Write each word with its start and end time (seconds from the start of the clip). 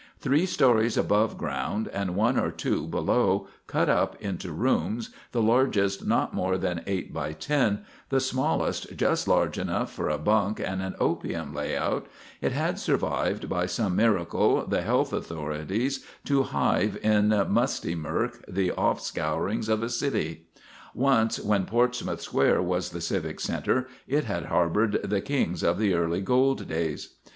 Three 0.19 0.47
stories 0.47 0.97
above 0.97 1.37
ground 1.37 1.87
and 1.93 2.15
one 2.15 2.39
or 2.39 2.49
two 2.49 2.87
below, 2.87 3.47
cut 3.67 3.87
up 3.87 4.19
into 4.19 4.51
rooms, 4.51 5.11
the 5.31 5.43
largest 5.43 6.07
not 6.07 6.33
more 6.33 6.57
than 6.57 6.81
eight 6.87 7.13
by 7.13 7.33
ten, 7.33 7.85
the 8.09 8.19
smallest 8.19 8.97
just 8.97 9.27
large 9.27 9.59
enough 9.59 9.93
for 9.93 10.09
a 10.09 10.17
bunk 10.17 10.59
and 10.59 10.81
an 10.81 10.95
opium 10.99 11.53
layout, 11.53 12.07
it 12.41 12.51
had 12.51 12.79
survived 12.79 13.47
by 13.47 13.67
some 13.67 13.95
miracle 13.95 14.65
the 14.65 14.81
health 14.81 15.13
authorities 15.13 16.03
to 16.25 16.41
hive 16.41 16.97
in 17.03 17.27
musty 17.49 17.93
murk 17.93 18.43
the 18.47 18.71
off 18.71 18.99
scourings 19.01 19.69
of 19.69 19.83
a 19.83 19.87
city. 19.89 20.47
Once, 20.95 21.39
when 21.39 21.67
Portsmouth 21.67 22.21
Square 22.23 22.63
was 22.63 22.89
the 22.89 23.01
civic 23.01 23.39
centre, 23.39 23.87
it 24.07 24.23
had 24.23 24.45
harboured 24.47 24.93
the 25.03 25.21
kings 25.21 25.61
of 25.61 25.77
the 25.77 25.93
early 25.93 26.21
gold 26.21 26.67
days. 26.67 27.17